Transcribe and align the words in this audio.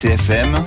TFM, 0.00 0.64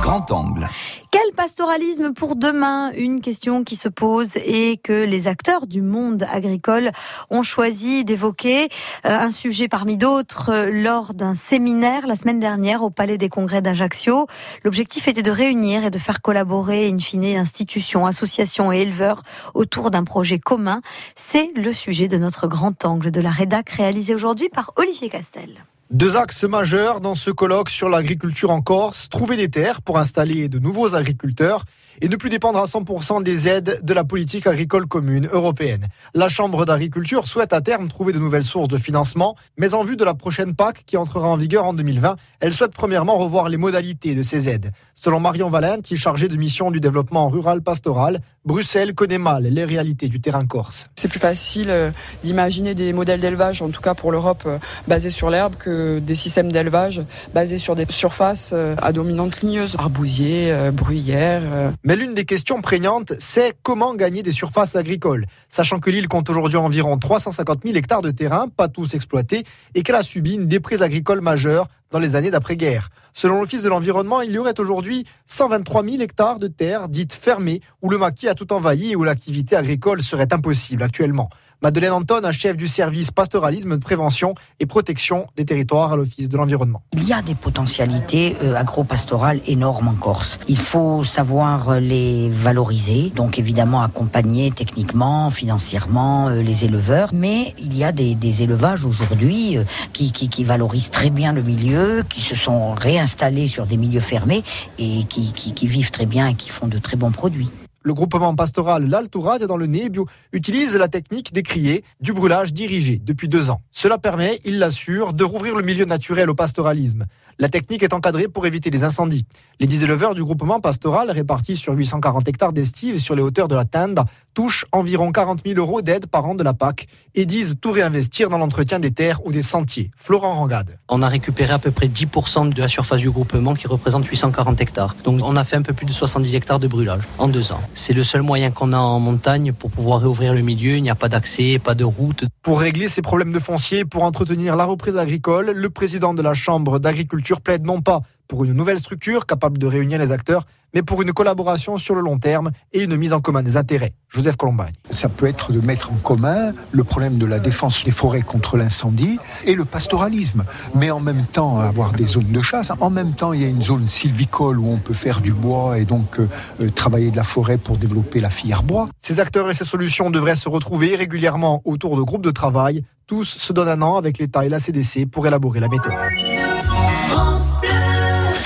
grand 0.00 0.32
angle. 0.32 0.66
Quel 1.10 1.34
pastoralisme 1.36 2.14
pour 2.14 2.34
demain? 2.34 2.92
Une 2.92 3.20
question 3.20 3.62
qui 3.62 3.76
se 3.76 3.90
pose 3.90 4.38
et 4.38 4.78
que 4.78 5.04
les 5.04 5.28
acteurs 5.28 5.66
du 5.66 5.82
monde 5.82 6.22
agricole 6.32 6.90
ont 7.28 7.42
choisi 7.42 8.06
d'évoquer. 8.06 8.70
Euh, 9.04 9.10
un 9.10 9.30
sujet 9.30 9.68
parmi 9.68 9.98
d'autres 9.98 10.48
euh, 10.48 10.70
lors 10.72 11.12
d'un 11.12 11.34
séminaire 11.34 12.06
la 12.06 12.16
semaine 12.16 12.40
dernière 12.40 12.82
au 12.82 12.88
Palais 12.88 13.18
des 13.18 13.28
Congrès 13.28 13.60
d'Ajaccio. 13.60 14.28
L'objectif 14.64 15.08
était 15.08 15.22
de 15.22 15.30
réunir 15.30 15.84
et 15.84 15.90
de 15.90 15.98
faire 15.98 16.22
collaborer, 16.22 16.88
in 16.88 16.98
fine, 16.98 17.36
institutions, 17.36 18.06
associations 18.06 18.72
et 18.72 18.78
éleveurs 18.78 19.24
autour 19.52 19.90
d'un 19.90 20.04
projet 20.04 20.38
commun. 20.38 20.80
C'est 21.16 21.50
le 21.54 21.74
sujet 21.74 22.08
de 22.08 22.16
notre 22.16 22.46
grand 22.46 22.82
angle 22.86 23.10
de 23.10 23.20
la 23.20 23.30
rédac 23.30 23.68
réalisé 23.68 24.14
aujourd'hui 24.14 24.48
par 24.48 24.72
Olivier 24.76 25.10
Castel. 25.10 25.64
Deux 25.90 26.16
axes 26.16 26.44
majeurs 26.44 27.00
dans 27.00 27.14
ce 27.14 27.30
colloque 27.30 27.68
sur 27.68 27.90
l'agriculture 27.90 28.50
en 28.50 28.62
Corse, 28.62 29.08
trouver 29.10 29.36
des 29.36 29.50
terres 29.50 29.82
pour 29.82 29.98
installer 29.98 30.48
de 30.48 30.58
nouveaux 30.58 30.94
agriculteurs 30.94 31.66
et 32.00 32.08
ne 32.08 32.16
plus 32.16 32.30
dépendre 32.30 32.58
à 32.58 32.64
100% 32.64 33.22
des 33.22 33.48
aides 33.48 33.80
de 33.82 33.94
la 33.94 34.04
politique 34.04 34.46
agricole 34.46 34.86
commune 34.86 35.28
européenne. 35.32 35.86
La 36.14 36.28
Chambre 36.28 36.64
d'agriculture 36.64 37.26
souhaite 37.26 37.52
à 37.52 37.60
terme 37.60 37.88
trouver 37.88 38.12
de 38.12 38.18
nouvelles 38.18 38.44
sources 38.44 38.68
de 38.68 38.78
financement, 38.78 39.36
mais 39.56 39.74
en 39.74 39.84
vue 39.84 39.96
de 39.96 40.04
la 40.04 40.14
prochaine 40.14 40.54
PAC 40.54 40.84
qui 40.84 40.96
entrera 40.96 41.28
en 41.28 41.36
vigueur 41.36 41.64
en 41.64 41.74
2020, 41.74 42.16
elle 42.40 42.52
souhaite 42.52 42.72
premièrement 42.72 43.18
revoir 43.18 43.48
les 43.48 43.56
modalités 43.56 44.14
de 44.14 44.22
ces 44.22 44.48
aides. 44.48 44.72
Selon 44.94 45.20
Marion 45.20 45.50
Valenti, 45.50 45.96
chargée 45.96 46.28
de 46.28 46.36
mission 46.36 46.70
du 46.70 46.80
développement 46.80 47.28
rural 47.28 47.62
pastoral, 47.62 48.20
Bruxelles 48.44 48.94
connaît 48.94 49.18
mal 49.18 49.44
les 49.44 49.64
réalités 49.64 50.08
du 50.08 50.20
terrain 50.20 50.44
corse. 50.46 50.88
C'est 50.96 51.08
plus 51.08 51.18
facile 51.18 51.70
euh, 51.70 51.90
d'imaginer 52.22 52.74
des 52.74 52.92
modèles 52.92 53.20
d'élevage, 53.20 53.62
en 53.62 53.70
tout 53.70 53.80
cas 53.80 53.94
pour 53.94 54.12
l'Europe, 54.12 54.44
euh, 54.46 54.58
basés 54.86 55.10
sur 55.10 55.30
l'herbe 55.30 55.54
que 55.56 55.98
des 55.98 56.14
systèmes 56.14 56.52
d'élevage 56.52 57.02
basés 57.32 57.58
sur 57.58 57.74
des 57.74 57.86
surfaces 57.88 58.52
euh, 58.54 58.76
à 58.82 58.92
dominante 58.92 59.40
ligneuse, 59.40 59.76
arbousiers, 59.78 60.54
bruyères. 60.72 61.42
Mais 61.86 61.96
l'une 61.96 62.14
des 62.14 62.24
questions 62.24 62.62
prégnantes, 62.62 63.12
c'est 63.18 63.52
comment 63.62 63.94
gagner 63.94 64.22
des 64.22 64.32
surfaces 64.32 64.74
agricoles, 64.74 65.26
sachant 65.50 65.80
que 65.80 65.90
l'île 65.90 66.08
compte 66.08 66.30
aujourd'hui 66.30 66.56
environ 66.56 66.96
350 66.96 67.60
000 67.62 67.76
hectares 67.76 68.00
de 68.00 68.10
terrain, 68.10 68.48
pas 68.48 68.68
tous 68.68 68.94
exploités, 68.94 69.44
et 69.74 69.82
qu'elle 69.82 69.96
a 69.96 70.02
subi 70.02 70.36
une 70.36 70.46
déprise 70.46 70.80
agricole 70.80 71.20
majeure 71.20 71.68
dans 71.90 71.98
les 71.98 72.16
années 72.16 72.30
d'après-guerre. 72.30 72.88
Selon 73.12 73.38
l'Office 73.38 73.60
de 73.60 73.68
l'environnement, 73.68 74.22
il 74.22 74.32
y 74.32 74.38
aurait 74.38 74.58
aujourd'hui 74.58 75.04
123 75.26 75.84
000 75.84 76.02
hectares 76.02 76.38
de 76.38 76.48
terres 76.48 76.88
dites 76.88 77.12
fermées 77.12 77.60
où 77.82 77.90
le 77.90 77.98
maquis 77.98 78.28
a 78.28 78.34
tout 78.34 78.54
envahi 78.54 78.92
et 78.92 78.96
où 78.96 79.04
l'activité 79.04 79.54
agricole 79.54 80.00
serait 80.00 80.32
impossible 80.32 80.82
actuellement. 80.82 81.28
Madeleine 81.62 81.92
Anton, 81.92 82.30
chef 82.32 82.56
du 82.56 82.68
service 82.68 83.10
pastoralisme 83.10 83.76
de 83.76 83.82
prévention 83.82 84.34
et 84.60 84.66
protection 84.66 85.26
des 85.36 85.44
territoires 85.44 85.92
à 85.92 85.96
l'Office 85.96 86.28
de 86.28 86.36
l'environnement. 86.36 86.82
Il 86.92 87.06
y 87.06 87.12
a 87.12 87.22
des 87.22 87.34
potentialités 87.34 88.36
euh, 88.42 88.54
agro-pastorales 88.54 89.40
énormes 89.46 89.88
en 89.88 89.94
Corse. 89.94 90.38
Il 90.48 90.58
faut 90.58 91.04
savoir 91.04 91.70
euh, 91.70 91.80
les 91.80 92.28
valoriser, 92.30 93.10
donc 93.14 93.38
évidemment 93.38 93.82
accompagner 93.82 94.50
techniquement, 94.50 95.30
financièrement 95.30 96.28
euh, 96.28 96.42
les 96.42 96.64
éleveurs, 96.64 97.10
mais 97.12 97.54
il 97.58 97.76
y 97.76 97.84
a 97.84 97.92
des, 97.92 98.42
élevages 98.42 98.84
aujourd'hui 98.84 99.58
qui, 99.92 100.44
valorisent 100.44 100.90
très 100.90 101.10
bien 101.10 101.32
le 101.32 101.42
milieu, 101.42 102.02
qui 102.08 102.20
se 102.20 102.34
sont 102.34 102.74
réinstallés 102.74 103.46
sur 103.46 103.66
des 103.66 103.76
milieux 103.76 104.00
fermés 104.00 104.42
et 104.78 105.04
qui 105.04 105.66
vivent 105.66 105.92
très 105.92 106.06
bien 106.06 106.26
et 106.26 106.34
qui 106.34 106.50
font 106.50 106.66
de 106.66 106.78
très 106.78 106.96
bons 106.96 107.12
produits. 107.12 107.50
Le 107.86 107.92
groupement 107.92 108.34
pastoral 108.34 108.88
L'Altourade 108.88 109.44
dans 109.44 109.58
le 109.58 109.66
Nébio 109.66 110.06
utilise 110.32 110.74
la 110.74 110.88
technique 110.88 111.34
décriée 111.34 111.84
du 112.00 112.14
brûlage 112.14 112.54
dirigé 112.54 112.98
depuis 112.98 113.28
deux 113.28 113.50
ans. 113.50 113.60
Cela 113.72 113.98
permet, 113.98 114.40
il 114.46 114.58
l'assure, 114.58 115.12
de 115.12 115.22
rouvrir 115.22 115.54
le 115.54 115.62
milieu 115.62 115.84
naturel 115.84 116.30
au 116.30 116.34
pastoralisme. 116.34 117.04
La 117.38 117.50
technique 117.50 117.82
est 117.82 117.92
encadrée 117.92 118.26
pour 118.26 118.46
éviter 118.46 118.70
les 118.70 118.84
incendies. 118.84 119.26
Les 119.60 119.66
10 119.66 119.84
éleveurs 119.84 120.14
du 120.14 120.24
groupement 120.24 120.60
pastoral, 120.60 121.10
répartis 121.10 121.58
sur 121.58 121.74
840 121.74 122.26
hectares 122.26 122.54
d'estive 122.54 123.00
sur 123.00 123.14
les 123.16 123.22
hauteurs 123.22 123.48
de 123.48 123.54
la 123.54 123.66
Tenda, 123.66 124.06
touchent 124.34 124.66
environ 124.72 125.12
40 125.12 125.42
000 125.46 125.58
euros 125.58 125.80
d'aide 125.80 126.06
par 126.06 126.26
an 126.26 126.34
de 126.34 126.42
la 126.42 126.52
PAC 126.52 126.86
et 127.14 127.24
disent 127.24 127.54
tout 127.60 127.72
réinvestir 127.72 128.28
dans 128.28 128.38
l'entretien 128.38 128.78
des 128.78 128.90
terres 128.90 129.24
ou 129.24 129.32
des 129.32 129.42
sentiers. 129.42 129.90
Florent 129.96 130.34
Rangade. 130.34 130.78
On 130.88 131.02
a 131.02 131.08
récupéré 131.08 131.52
à 131.52 131.58
peu 131.58 131.70
près 131.70 131.86
10% 131.86 132.52
de 132.52 132.60
la 132.60 132.68
surface 132.68 133.00
du 133.00 133.10
groupement 133.10 133.54
qui 133.54 133.66
représente 133.66 134.04
840 134.06 134.60
hectares. 134.60 134.96
Donc 135.04 135.20
on 135.22 135.36
a 135.36 135.44
fait 135.44 135.56
un 135.56 135.62
peu 135.62 135.72
plus 135.72 135.86
de 135.86 135.92
70 135.92 136.34
hectares 136.34 136.58
de 136.58 136.66
brûlage 136.66 137.04
en 137.18 137.28
deux 137.28 137.52
ans. 137.52 137.60
C'est 137.74 137.92
le 137.92 138.04
seul 138.04 138.22
moyen 138.22 138.50
qu'on 138.50 138.72
a 138.72 138.78
en 138.78 139.00
montagne 139.00 139.52
pour 139.52 139.70
pouvoir 139.70 140.00
réouvrir 140.00 140.34
le 140.34 140.42
milieu. 140.42 140.76
Il 140.76 140.82
n'y 140.82 140.90
a 140.90 140.94
pas 140.94 141.08
d'accès, 141.08 141.58
pas 141.58 141.74
de 141.74 141.84
route. 141.84 142.24
Pour 142.42 142.60
régler 142.60 142.88
ces 142.88 143.02
problèmes 143.02 143.32
de 143.32 143.38
foncier, 143.38 143.84
pour 143.84 144.02
entretenir 144.02 144.56
la 144.56 144.64
reprise 144.64 144.96
agricole, 144.96 145.50
le 145.50 145.70
président 145.70 146.14
de 146.14 146.22
la 146.22 146.34
Chambre 146.34 146.78
d'agriculture 146.78 147.40
plaide 147.40 147.64
non 147.64 147.80
pas 147.80 148.00
pour 148.28 148.44
une 148.44 148.52
nouvelle 148.52 148.78
structure 148.78 149.26
capable 149.26 149.58
de 149.58 149.66
réunir 149.66 149.98
les 149.98 150.12
acteurs, 150.12 150.46
mais 150.74 150.82
pour 150.82 151.00
une 151.02 151.12
collaboration 151.12 151.76
sur 151.76 151.94
le 151.94 152.00
long 152.00 152.18
terme 152.18 152.50
et 152.72 152.82
une 152.82 152.96
mise 152.96 153.12
en 153.12 153.20
commun 153.20 153.42
des 153.42 153.56
intérêts. 153.56 153.94
Joseph 154.08 154.36
Colombagne. 154.36 154.74
Ça 154.90 155.08
peut 155.08 155.26
être 155.26 155.52
de 155.52 155.60
mettre 155.60 155.92
en 155.92 155.96
commun 155.96 156.52
le 156.72 156.84
problème 156.84 157.16
de 157.16 157.26
la 157.26 157.38
défense 157.38 157.84
des 157.84 157.92
forêts 157.92 158.22
contre 158.22 158.56
l'incendie 158.56 159.18
et 159.44 159.54
le 159.54 159.64
pastoralisme, 159.64 160.44
mais 160.74 160.90
en 160.90 161.00
même 161.00 161.24
temps 161.26 161.58
avoir 161.60 161.92
des 161.92 162.06
zones 162.06 162.32
de 162.32 162.42
chasse. 162.42 162.72
En 162.80 162.90
même 162.90 163.12
temps, 163.12 163.32
il 163.32 163.42
y 163.42 163.44
a 163.44 163.48
une 163.48 163.62
zone 163.62 163.88
sylvicole 163.88 164.58
où 164.58 164.68
on 164.68 164.78
peut 164.78 164.94
faire 164.94 165.20
du 165.20 165.32
bois 165.32 165.78
et 165.78 165.84
donc 165.84 166.18
euh, 166.18 166.28
euh, 166.60 166.70
travailler 166.70 167.10
de 167.10 167.16
la 167.16 167.24
forêt 167.24 167.58
pour 167.58 167.76
développer 167.76 168.20
la 168.20 168.30
filière 168.30 168.62
bois. 168.62 168.88
Ces 169.00 169.20
acteurs 169.20 169.48
et 169.50 169.54
ces 169.54 169.64
solutions 169.64 170.10
devraient 170.10 170.36
se 170.36 170.48
retrouver 170.48 170.96
régulièrement 170.96 171.62
autour 171.64 171.96
de 171.96 172.02
groupes 172.02 172.24
de 172.24 172.30
travail. 172.30 172.84
Tous 173.06 173.24
se 173.24 173.52
donnent 173.52 173.68
un 173.68 173.82
an 173.82 173.96
avec 173.96 174.18
l'État 174.18 174.44
et 174.44 174.48
la 174.48 174.58
CDC 174.58 175.06
pour 175.06 175.26
élaborer 175.26 175.60
la 175.60 175.68
méthode. 175.68 175.92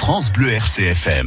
France 0.08 0.30
Bleu 0.32 0.56
RCFM. 0.56 1.26